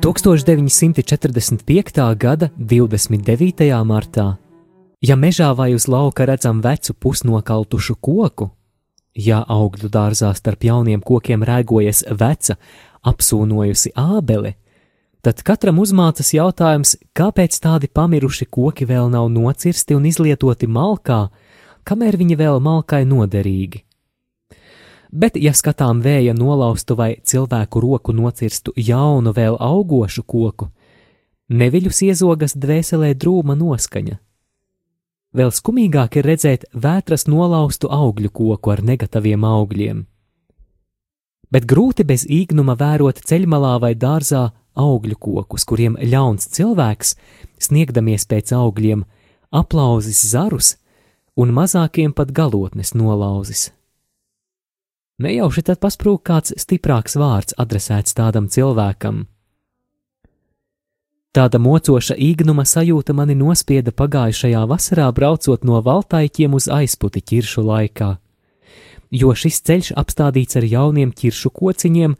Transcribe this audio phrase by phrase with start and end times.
[0.00, 2.16] 1945.
[2.16, 3.68] gada 29.
[3.84, 4.40] martā,
[5.04, 8.48] ja mežā vai uz lauka redzam vecu pusnokaltušu koku,
[9.12, 12.56] ja augļu dārzā starp jauniem kokiem rēgojas veca,
[13.04, 14.56] apsūnojusi ābele,
[15.20, 21.28] tad katram uzmācas jautājums, kāpēc tādi pamiruši koki vēl nav nocirsti un izlietoti malkā,
[21.84, 23.84] kamēr viņi vēl malkai noderīgi
[25.12, 30.70] bet, ja skatām vēja nolaustu vai cilvēku roku nocirstu jaunu, vēl augošu koku,
[31.50, 34.18] neviļus iezogas dvēselē drūma noskaņa.
[35.34, 40.06] Vēl skumīgāk ir redzēt vētras nolaustu augļu koku ar negatīviem augļiem.
[41.50, 47.16] Bet grūti bez īgnuma vērot ceļmalā vai dārzā augļu kokus, kuriem ļauns cilvēks,
[47.62, 49.04] sniegdamies pēc augļiem,
[49.50, 50.76] aplauzis zarus
[51.38, 53.70] un mazākiem pat galotnes nolauzis.
[55.20, 59.26] Nejauši tad pasprūk kāds stiprāks vārds adresēts tādam cilvēkam.
[61.36, 68.08] Tāda mocoša īgnuma sajūta mani nospieda pagājušajā vasarā braucot no valtaiķiem uz aizputi ķiršu laikā,
[69.20, 72.16] jo šis ceļš apstādīts ar jauniem ķiršu kociņiem,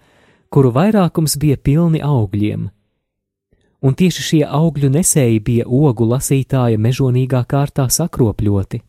[0.52, 2.68] kuru vairākums bija pilni augļiem.
[3.80, 8.84] Un tieši šie augļu nesēji bija ogu lasītāja mežonīgā kārtā sakropļoti.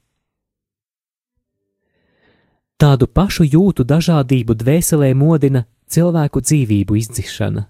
[2.82, 7.68] Tādu pašu jūtu dažādību dvēselē modina cilvēku dzīvību izdzišana.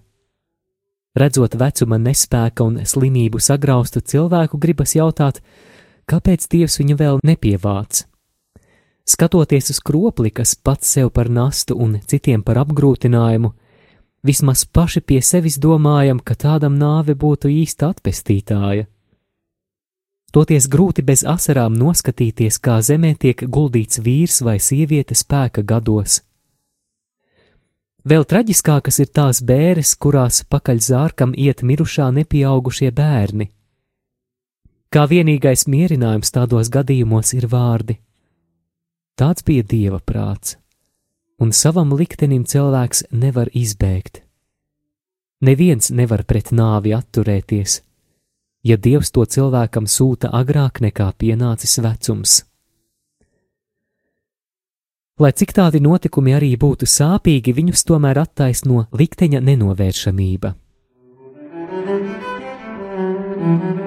[1.20, 5.42] Redzot vecuma nespēka un slimību sagraustu cilvēku, gribas jautāt,
[6.08, 8.06] kāpēc Dievs viņu vēl nepievāc.
[9.04, 13.52] Skatoties uz kropli, kas pats sev par nastu un citiem par apgrūtinājumu,
[14.24, 18.88] vismaz paši pie sevis domājam, ka tādam nāve būtu īsta atpestītāja.
[20.32, 26.22] Toties grūti bez asarām noskatīties, kā zemē tiek guldīts vīrs vai sieviete spēka gados.
[28.08, 33.50] Vēl traģiskākas ir tās bēres, kurās pakaļ zārkam iet mirušā nepieaugušie bērni.
[34.92, 38.00] Kā vienīgais mierinājums tādos gadījumos ir vārdi.
[39.20, 40.56] Tāds bija dieva prāts,
[41.38, 44.24] un savam liktenim cilvēks nevar izbēgt.
[45.44, 47.82] Neviens nevar pret nāvi atturēties
[48.62, 52.42] ja Dievs to cilvēkam sūta agrāk nekā pienācis vecums.
[55.20, 60.54] Lai cik tādi notikumi arī būtu sāpīgi, viņus tomēr attaisno likteņa nenovēršamība.
[63.42, 63.81] Mm -hmm.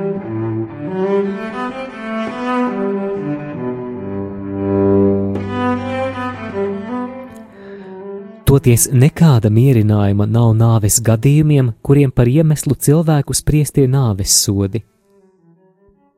[8.65, 14.81] Toties nekāda mierinājuma nav nāves gadījumiem, kuriem par iemeslu cilvēku spriestie nāves sodi.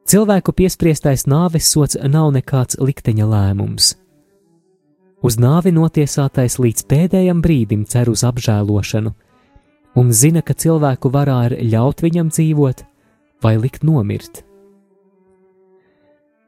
[0.07, 3.89] Cilvēku piespriestais nāves sots nav nekāds likteņa lēmums.
[5.19, 9.11] Uz nāvi notiesātais līdz pēdējam brīdim cer uz apžēlošanu,
[9.99, 12.87] un zina, ka cilvēku varā ir ļaut viņam dzīvot
[13.43, 14.45] vai likt nomirt.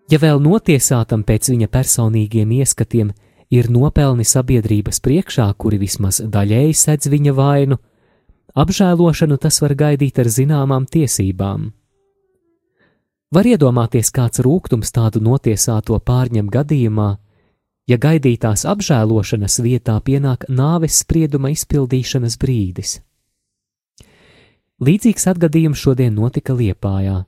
[0.07, 3.11] Ja vēl notiesātam pēc viņa personīgiem ieskatiem,
[3.49, 7.79] ir nopelni sabiedrības priekšā, kuri vismaz daļēji sedz viņa vainu,
[8.55, 11.71] apžēlošanu tas var gaidīt ar zināmām tiesībām.
[13.29, 17.09] Var iedomāties, kāds rūkums tādu notiesāto pārņem gadījumā,
[17.89, 22.97] ja gaidītās apžēlošanas vietā pienāk nāves sprieduma izpildīšanas brīdis.
[24.79, 27.23] Līdzīgs atgadījums šodien notika Liepājā.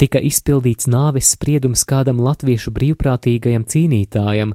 [0.00, 4.54] Tika izpildīts nāves spriedums kādam latviešu brīvprātīgajam cīnītājam,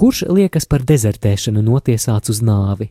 [0.00, 2.88] kurš liekas par dezertēšanu notiesāts uz nāvi.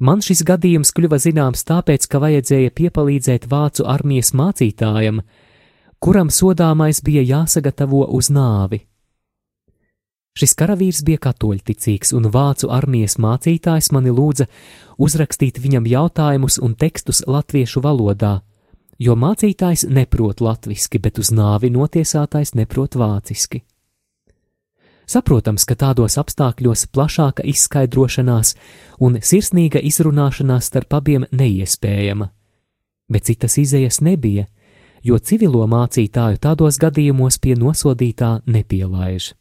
[0.00, 5.20] Man šis gadījums kļuva zināms tāpēc, ka vajadzēja piepalīdzēt vācu armijas mācītājam,
[6.00, 8.86] kuram sodāmais bija jāsagatavo uz nāvi.
[10.40, 14.46] Šis karavīrs bija katoļticīgs, un vācu armijas mācītājs mani lūdza
[14.96, 18.38] uzrakstīt viņam jautājumus un tekstus latviešu valodā,
[18.96, 23.60] jo mācītājs neprot latviski, bet uz nāvi notiesātais neprot vāciski.
[25.10, 28.54] Saprotams, ka tādos apstākļos plašāka izskaidrošanās
[29.02, 32.28] un sirsnīga izrunāšanās starp abiem neiespējama,
[33.10, 34.44] bet citas izējas nebija,
[35.02, 39.32] jo civilo mācītāju tādos gadījumos pie nosodītā nepielaiž.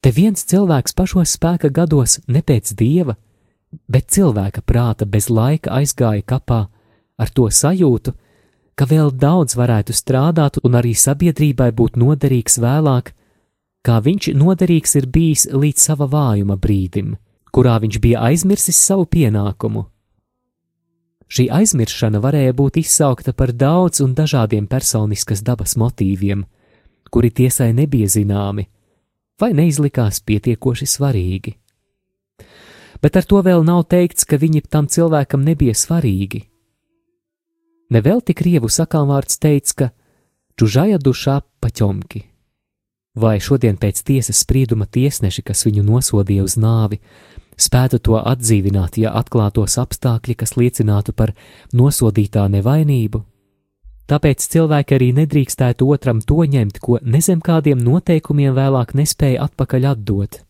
[0.00, 3.16] Te viens cilvēks pašos spēka gados ne pēc dieva,
[3.88, 6.62] bet cilvēka prāta bez laika aizgāja kapā
[7.20, 8.14] ar to sajūtu,
[8.74, 13.12] ka vēl daudz varētu strādāt un arī sabiedrībai būt noderīgs vēlāk,
[13.84, 17.14] kā viņš noderīgs ir bijis līdz sava vājuma brīdim,
[17.52, 19.84] kurā viņš bija aizmirsis savu pienākumu.
[21.28, 26.44] Šī aizmiršana varēja būt izsaukta par daudz un dažādiem personiskas dabas motīviem,
[27.10, 28.68] kuri tiesai nebija zināmi
[29.40, 31.54] vai neizlikās pietiekoši svarīgi.
[33.02, 36.44] Bet ar to vēl nav teikts, ka viņi tam cilvēkam nebija svarīgi.
[37.92, 39.90] Nevelti krievu sakāmvārds teica, ka
[40.56, 42.22] čužaja dušā paķomki
[43.14, 47.00] vai šodien pēc tiesas sprieduma tiesneši, kas viņu nosodīja uz nāvi,
[47.56, 51.34] spētu to atdzīvināt, ja atklātos apstākļi, kas liecinātu par
[51.72, 53.22] nosodītā nevainību.
[54.10, 60.42] Tāpēc cilvēki arī nedrīkstētu otram to ņemt, ko nezem kādiem noteikumiem vēlāk nespēja atpakaļ atdot.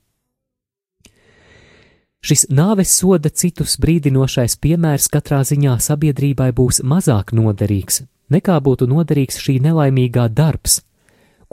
[2.25, 8.01] Šis nāves soda citus brīdinošais piemērs katrā ziņā sabiedrībai būs mazāk noderīgs,
[8.33, 10.81] nekā būtu noderīgs šī nelaimīgā darbs,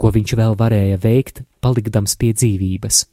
[0.02, 3.04] ko viņš vēl varēja veikt, palikdams pie dzīvības.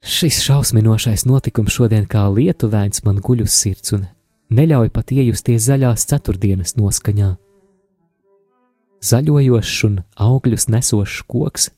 [0.00, 4.08] Šis šausminošais notikums šodien kā lietuvēns man guļ uz sirds un
[4.50, 7.34] neļauj pat iejusties zaļās ceturtdienas noskaņā.
[9.04, 11.70] Zaļojošs un augļus nesošs koks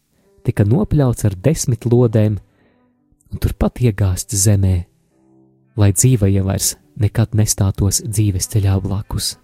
[0.47, 4.75] tika nopļauts ar desmit lodēm un turpat iegāzts zemē,
[5.77, 9.37] lai dzīvajiem vairs nekad nestātos dzīves ceļā blakus.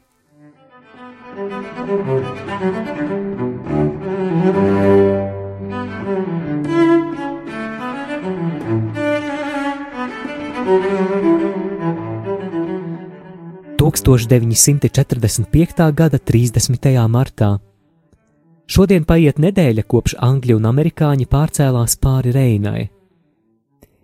[14.08, 15.92] 1945.
[15.92, 17.08] gada 30.
[17.08, 17.58] martā.
[18.68, 22.88] Šodien paiet nedēļa kopš Angļi un Amerikāņi pārcēlās pāri Reinai.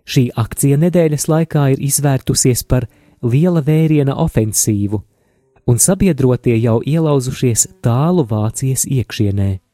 [0.05, 2.85] Šī akcija nedēļas laikā ir izvērtusies par
[3.25, 5.01] liela vēriena ofensīvu,
[5.65, 9.64] un sabiedrotie jau ielauzušies tālu Vācijas iekšienē.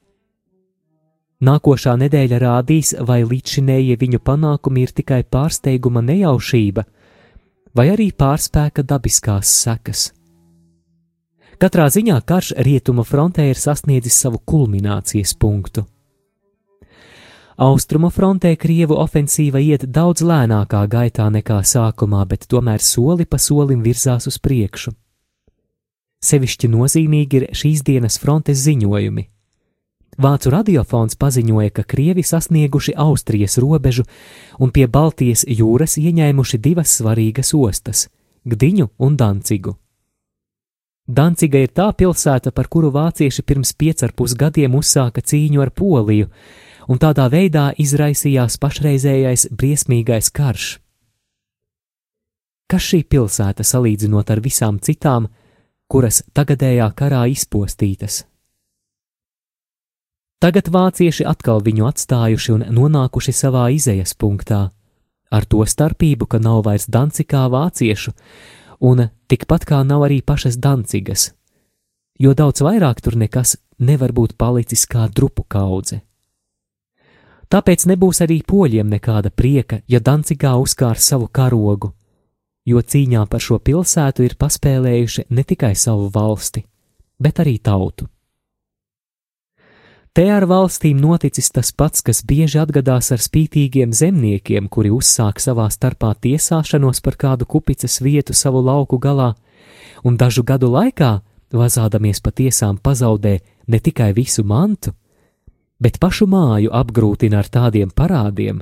[1.42, 6.84] Nākošā nedēļa rādīs, vai līdzšinējie viņu panākumi ir tikai pārsteiguma nejaušība,
[7.74, 10.12] vai arī pārspēka dabiskās sekas.
[11.62, 15.86] Katrā ziņā karš rietumu frontē ir sasniedzis savu kulminācijas punktu.
[17.62, 23.84] Austrumu frontē Krievu ofensīva iet daudz lēnākā gaitā nekā sākumā, bet tomēr soli pa solim
[23.86, 24.96] virzās uz priekšu.
[26.22, 29.28] Sevišķi nozīmīgi ir šīs dienas frontes ziņojumi.
[30.20, 34.04] Vācu radiofons paziņoja, ka Krievi sasnieguši Austrijas robežu
[34.60, 38.10] un pie Baltijas jūras ieņēmuši divas svarīgas ostas-
[38.52, 39.78] Gdiņu un Dancigu.
[41.08, 46.30] Danciga ir tā pilsēta, par kuru vācieši pirms piecarpus gadiem uzsāka cīņu ar Poliju,
[46.88, 50.80] un tādā veidā izraisījās pašreizējais briesmīgais karš.
[52.68, 55.28] Kas šī pilsēta salīdzinot ar visām citām,
[55.92, 58.31] kuras tagadējā karā izpostītas?
[60.42, 64.72] Tagad vācieši atkal viņu atstājuši un nonākuši savā izējas punktā,
[65.30, 68.14] ar to starpību, ka nav vairs Dancikā vāciešu,
[68.82, 71.28] un tikpat kā nav arī pašas Dancigas,
[72.18, 76.00] jo daudz vairāk tur nekas nevar būt palicis kā drupu kaudze.
[77.52, 81.92] Tāpēc nebūs arī poļiem nekāda prieka, ja Dancigā uzkārs savu karogu,
[82.66, 86.64] jo cīņā par šo pilsētu ir paspēlējuši ne tikai savu valsti,
[87.22, 88.10] bet arī tautu.
[90.12, 95.70] Te ar valstīm noticis tas pats, kas bieži atgadās ar spītīgiem zemniekiem, kuri uzsāk savā
[95.72, 99.30] starpā tiesāšanos par kādu kupicas vietu savu lauku galā,
[100.04, 101.14] un dažu gadu laikā,
[101.56, 103.38] vazādamies pa tiesām, pazaudē
[103.72, 104.92] ne tikai visu mantu,
[105.80, 108.60] bet pašu māju apgrūtina ar tādiem parādiem,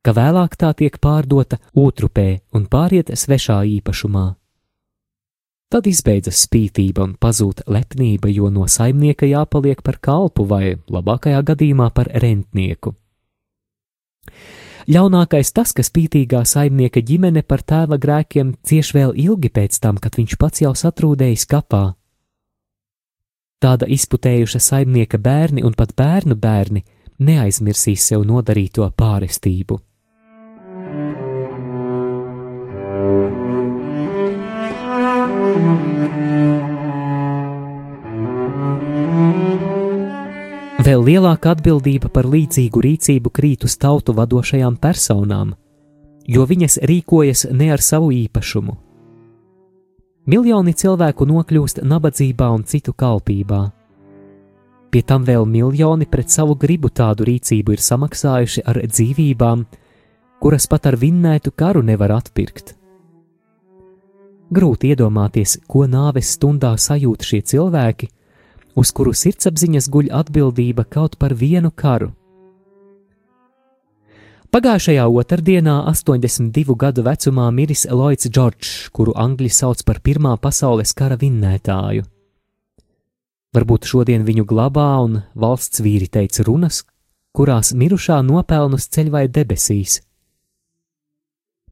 [0.00, 4.30] ka vēlāk tā tiek pārdota otrupē un pāriet svešā īpašumā.
[5.72, 11.86] Tad izbeidzas spītība un pazūd lepnība, jo no saimnieka jāpaliek par kalpu vai, labākajā gadījumā,
[11.96, 12.92] par rentnieku.
[14.92, 20.18] Ļaunākais tas, ka spītīgā saimnieka ģimene par tēva grēkiem cieš vēl ilgi pēc tam, kad
[20.18, 21.84] viņš pats jau satrūdējis kapā.
[23.62, 26.82] Tāda izputējuša saimnieka bērni un pat bērnu bērni
[27.22, 29.78] neaizmirsīs sev nodarīto pārestību.
[40.82, 45.52] Vēl lielāka atbildība par līdzīgu rīcību krīt uz tautu vadošajām personām,
[46.26, 48.72] jo viņas rīkojas ne ar savu īpašumu.
[50.26, 53.60] Miljoni cilvēku nokļūst nabadzībā un citu kalpībā.
[54.90, 59.62] Pie tam vēl miljoni pret savu gribu tādu rīcību ir samaksājuši ar dzīvībām,
[60.42, 62.74] kuras pat ar vinnētu karu nevar atpirkt.
[64.50, 68.10] Grūti iedomāties, ko nāves stundā sajūt šie cilvēki,
[68.78, 72.12] uz kuru sirdsapziņas guļ atbildība kaut par vienu karu.
[74.52, 81.16] Pagājušajā otrdienā, 82 gadu vecumā, miris Lloyds Džordžs, kuru angļi sauc par Pirmā pasaules kara
[81.16, 82.04] vinnētāju.
[83.56, 86.82] Varbūt šodien viņu glabā un valsts vīri teica runas,
[87.32, 90.02] kurās mirušā nopelnus ceļ vai debesīs.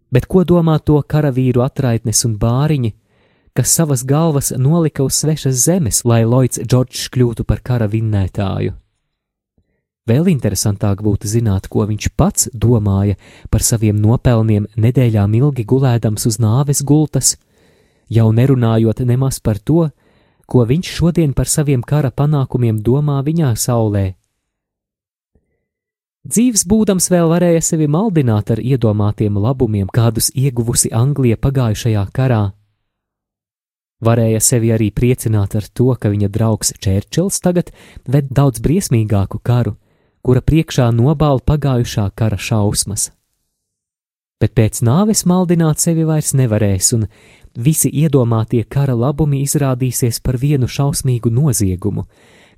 [0.08, 2.94] Bet ko domā to karavīru atraitnes un bāriņi,
[3.56, 8.76] kas savas galvas nolika uz svešas zemes, lai Lloyds Džordžs kļūtu par kara vinnētāju?
[10.10, 13.18] Vēl interesantāk būtu zināt, ko viņš pats domāja
[13.50, 17.36] par saviem nopelniem nedēļām ilgi gulēdams uz nāves gultas,
[18.10, 19.90] jau nerunājot nemaz par to,
[20.50, 24.06] ko viņš šodien par saviem kara panākumiem domā viņā saulē.
[26.26, 32.42] Dzīves būdams vēl varēja sevi maldināt ar iedomātiem labumiem, kādus ieguvusi Anglija pagājušajā karā.
[34.00, 37.72] Varēja sevi arī priecināt ar to, ka viņa draugs Čērčils tagad
[38.08, 39.76] ved daudz briesmīgāku karu,
[40.24, 43.10] kura priekšā nobāla pagājušā kara šausmas.
[44.40, 47.04] Bet pēc nāves maldināt sevi vairs nevarēs, un
[47.52, 52.06] visi iedomātie kara labumi izrādīsies par vienu šausmīgu noziegumu,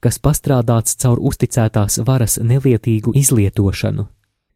[0.02, 4.06] kas pastrādāts caur uzticētās varas nelietīgu izlietošanu.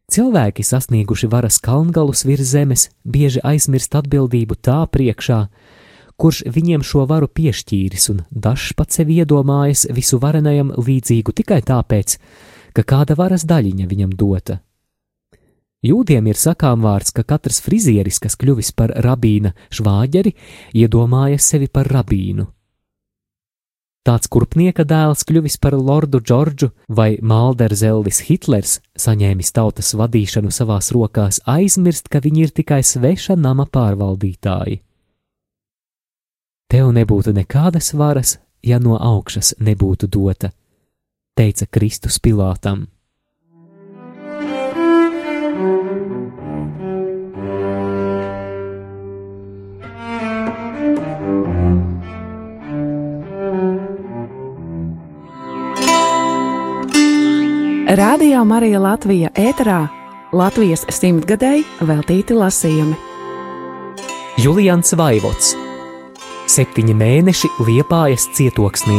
[0.07, 5.41] Cilvēki, sasnieguši varas kalngalus virs zemes, bieži aizmirst atbildību tā priekšā,
[6.17, 12.17] kurš viņiem šo varu piešķīris, un dažs pats sev iedomājas visu varenajam līdzīgu tikai tāpēc,
[12.73, 14.61] ka kāda varas daļiņa viņam dota.
[15.85, 20.33] Jūdiem ir sakām vārds, ka katrs frizieris, kas kļuvis par rabīna švāģeri,
[20.73, 22.47] iedomājas sevi par rabīnu.
[24.07, 31.41] Tāds kurpnieka dēls kļuvis par lordu Džordžu vai Malderzellis Hitlers, saņēmis tautas vadīšanu savās rokās,
[31.43, 34.79] aizmirst, ka viņi ir tikai sveša nama pārvaldītāji.
[36.67, 40.49] Tev nebūtu nekādas varas, ja no augšas nebūtu dota,
[41.31, 42.87] teica Kristus Pilātam.
[57.97, 59.85] Radio Marija Latvija ēterā
[60.35, 62.99] Latvijas simtgadēji veltīti lasījumi.
[64.43, 65.55] Julians Vaivots
[66.57, 68.97] Septiņi mēneši Liepājas cietoksnī.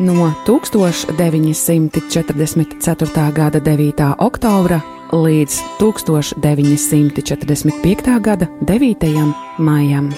[0.00, 3.26] No 1944.
[3.36, 4.16] gada 9.
[4.24, 4.80] oktobra
[5.12, 8.16] līdz 1945.
[8.24, 8.96] gada 9.
[9.58, 10.08] maijam.